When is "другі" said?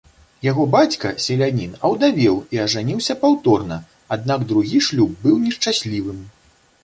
4.53-4.79